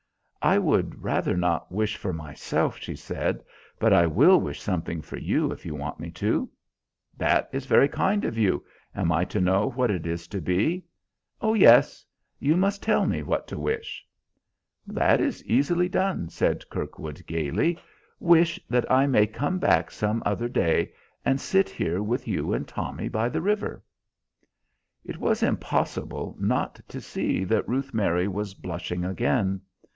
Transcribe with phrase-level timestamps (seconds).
[0.41, 3.43] "I would rather not wish for myself," she said,
[3.77, 6.49] "but I will wish something for you, if you want me to."
[7.15, 8.65] "That is very kind of you.
[8.95, 10.83] Am I to know what it is to be?"
[11.41, 12.03] "Oh yes.
[12.39, 14.03] You must tell me what to wish."
[14.87, 17.77] "That is easily done," said Kirkwood gayly.
[18.19, 20.91] "Wish that I may come back some other day,
[21.23, 23.83] and sit here with you and Tommy by the river."
[25.05, 29.61] It was impossible not to see that Ruth Mary was blushing again.